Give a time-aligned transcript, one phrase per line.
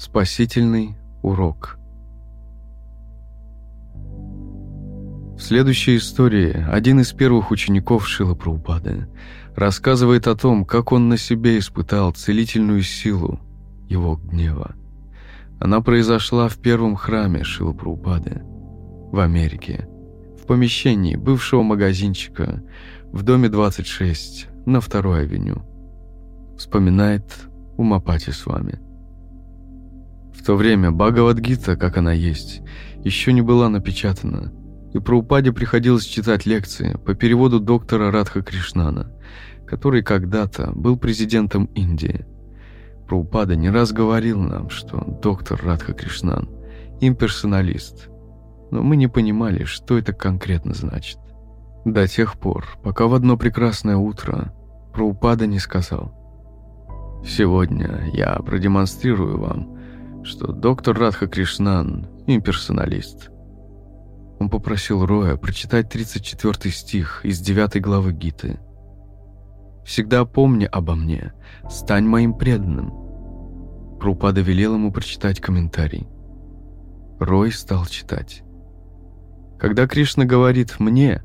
[0.00, 1.78] Спасительный урок.
[5.36, 9.08] В следующей истории один из первых учеников Шила Праупады
[9.54, 13.40] рассказывает о том, как он на себе испытал целительную силу
[13.90, 14.74] его гнева.
[15.60, 18.40] Она произошла в первом храме Шила Праупады
[19.12, 19.86] в Америке,
[20.42, 22.62] в помещении бывшего магазинчика
[23.12, 25.62] в доме 26 на второй авеню.
[26.56, 27.26] Вспоминает
[27.76, 28.89] Умапати с вами.
[30.40, 32.62] В то время Бхагавадгита, как она есть,
[33.04, 34.50] еще не была напечатана,
[34.94, 39.12] и про Упаде приходилось читать лекции по переводу доктора Радха Кришнана,
[39.66, 42.24] который когда-то был президентом Индии.
[43.06, 46.48] Праупада не раз говорил нам, что доктор Радха Кришнан–
[47.02, 48.08] имперсоналист,
[48.70, 51.18] но мы не понимали, что это конкретно значит.
[51.84, 54.54] До тех пор, пока в одно прекрасное утро
[54.94, 56.14] Праупада не сказал
[57.26, 59.79] «Сегодня я продемонстрирую вам,
[60.22, 63.30] что доктор Радха Кришнан– имперсоналист».
[64.38, 68.58] Он попросил Роя прочитать 34 стих из 9 главы Гиты.
[69.84, 71.32] «Всегда помни обо мне,
[71.68, 72.90] стань моим преданным».
[73.98, 76.08] Прупада велел ему прочитать комментарий.
[77.18, 78.42] Рой стал читать.
[79.58, 81.22] Когда Кришна говорит «мне»,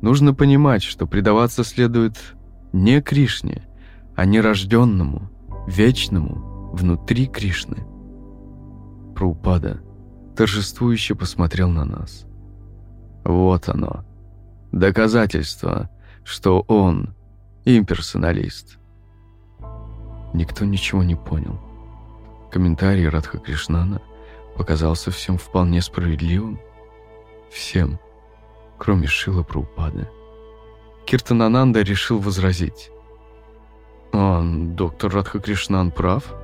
[0.00, 2.16] нужно понимать, что предаваться следует
[2.72, 3.66] не Кришне,
[4.14, 5.30] а нерожденному,
[5.66, 7.84] вечному, внутри Кришны.
[9.16, 9.80] Прупада
[10.36, 12.26] торжествующе посмотрел на нас.
[13.24, 14.04] Вот оно.
[14.72, 15.88] Доказательство,
[16.22, 17.14] что он
[17.64, 18.78] имперсоналист.
[20.34, 21.58] Никто ничего не понял.
[22.52, 24.02] Комментарий Радха Кришнана
[24.54, 26.60] показался всем вполне справедливым.
[27.50, 27.98] Всем,
[28.76, 30.10] кроме Шила Праупады.
[31.06, 32.90] Киртанананда решил возразить.
[34.12, 36.34] «Он, доктор Радха Кришнан, прав?»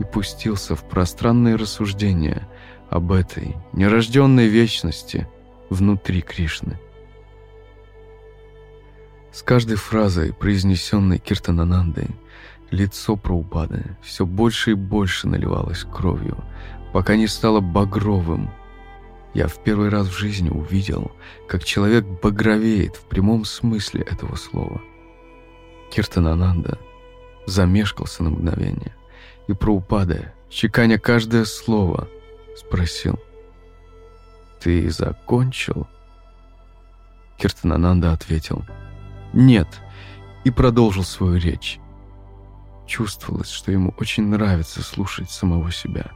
[0.00, 2.48] И пустился в пространные рассуждения
[2.88, 5.28] об этой нерожденной вечности–
[5.70, 6.78] внутри Кришны.
[9.32, 12.08] С каждой фразой, произнесенной Киртананандой,
[12.70, 16.44] лицо Праупады все больше и больше наливалось кровью,
[16.92, 18.50] пока не стало багровым.
[19.32, 21.12] Я в первый раз в жизни увидел,
[21.46, 24.82] как человек багровеет в прямом смысле этого слова.
[25.92, 26.78] Киртанананда
[27.46, 28.94] замешкался на мгновение,
[29.48, 32.08] и Праупада, чеканя каждое слово,
[32.56, 33.18] спросил—
[34.60, 35.88] «Ты закончил?»
[37.38, 38.62] Киртанананда ответил
[39.32, 39.80] «Нет»
[40.44, 41.80] и продолжил свою речь.
[42.86, 46.10] Чувствовалось, что ему очень нравится слушать самого себя.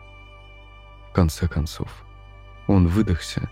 [1.10, 1.88] В конце концов,
[2.66, 3.48] он выдохся,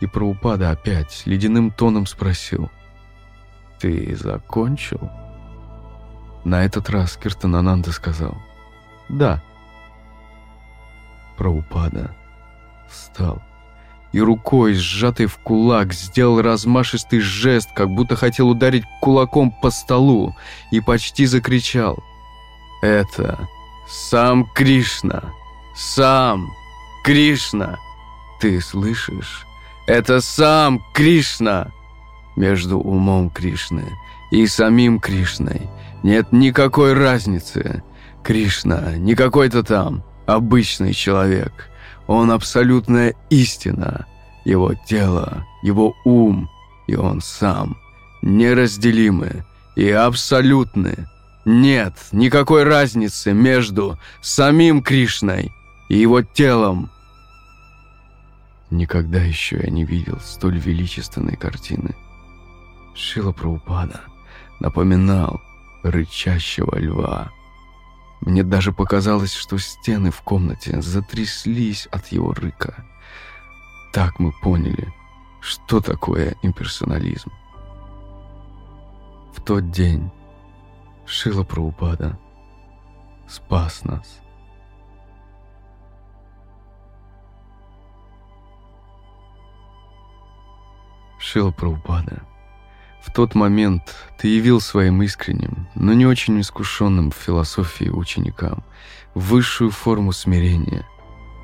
[0.00, 2.70] и про упада опять ледяным тоном спросил
[3.78, 5.10] «Ты закончил?»
[6.44, 8.40] На этот раз Киртанананда сказал
[9.10, 9.42] «Да».
[11.36, 12.14] Про упада
[12.88, 13.42] встал
[14.12, 20.34] и рукой, сжатой в кулак, сделал размашистый жест, как будто хотел ударить кулаком по столу,
[20.70, 21.98] и почти закричал.
[22.82, 23.48] «Это
[23.88, 25.22] сам Кришна!
[25.76, 26.50] Сам
[27.04, 27.78] Кришна!
[28.40, 29.46] Ты слышишь?
[29.86, 31.70] Это сам Кришна!»
[32.36, 33.84] Между умом Кришны
[34.30, 35.68] и самим Кришной
[36.02, 37.82] нет никакой разницы.
[38.22, 41.70] Кришна не какой-то там обычный человек.
[42.06, 44.06] Он абсолютная истина.
[44.44, 46.48] Его тело, его ум
[46.86, 47.76] и он сам
[48.22, 49.44] неразделимы
[49.76, 51.06] и абсолютны.
[51.44, 55.52] Нет никакой разницы между самим Кришной
[55.88, 56.90] и его телом.
[58.70, 61.94] Никогда еще я не видел столь величественной картины.
[62.94, 64.00] Шила Праупада
[64.60, 65.40] напоминал
[65.82, 67.30] рычащего льва.
[68.20, 72.84] Мне даже показалось, что стены в комнате затряслись от его рыка.
[73.92, 74.92] Так мы поняли,
[75.40, 77.32] что такое имперсонализм.
[79.34, 80.10] В тот день
[81.06, 82.18] Шила Праупада
[83.26, 84.20] спас нас.
[91.18, 92.22] Шила Праупада
[93.02, 98.62] в тот момент ты явил своим искренним, но не очень искушенным в философии ученикам
[99.14, 100.86] высшую форму смирения,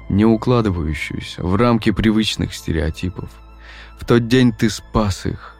[0.08, 3.30] не укладывающуюся в рамки привычных стереотипов.
[3.98, 5.56] В тот день ты спас их.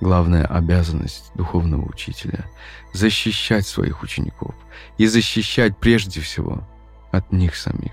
[0.00, 2.44] Главная обязанность духовного учителя–
[2.92, 4.54] защищать своих учеников
[4.98, 6.68] и защищать прежде всего
[7.10, 7.92] от них самих.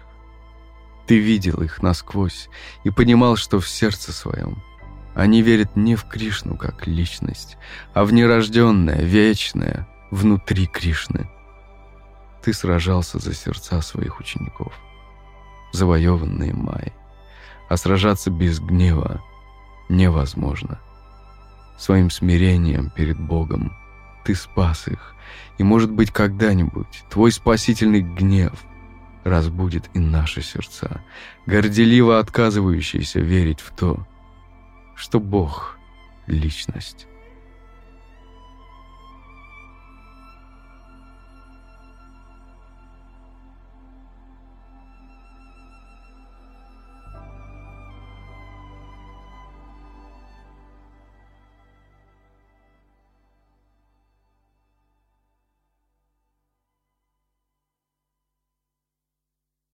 [1.07, 2.49] Ты видел их насквозь
[2.83, 4.61] и понимал, что в сердце своем–
[5.15, 7.57] они верят не в Кришну как личность,
[7.93, 11.29] а в нерожденное, вечное, внутри Кришны.
[12.43, 14.73] ты сражался за сердца своих учеников,
[15.73, 16.93] завоеванные Майей.
[17.69, 19.21] А сражаться без гнева
[19.89, 20.79] невозможно.
[21.77, 23.73] Своим смирением перед Богом
[24.25, 25.15] ты спас их,
[25.57, 28.53] и, может быть, когда-нибудь твой спасительный гнев
[29.23, 31.01] разбудит и наши сердца,
[31.45, 34.05] горделиво отказывающиеся верить в то,
[34.95, 35.77] что Бог—
[36.27, 37.07] личность.